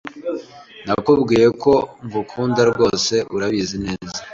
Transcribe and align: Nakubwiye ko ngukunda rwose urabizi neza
Nakubwiye 0.85 1.47
ko 1.61 1.73
ngukunda 2.05 2.61
rwose 2.71 3.13
urabizi 3.35 3.77
neza 3.85 4.17